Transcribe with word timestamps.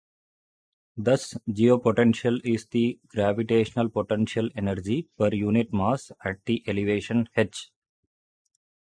Thus 0.97 1.35
geopotential 1.47 2.41
is 2.43 2.65
the 2.65 2.97
gravitational 3.09 3.87
potential 3.87 4.49
energy 4.55 5.07
per 5.15 5.27
unit 5.31 5.71
mass 5.71 6.11
at 6.25 6.43
that 6.47 6.61
elevation 6.67 7.29
"h". 7.37 7.69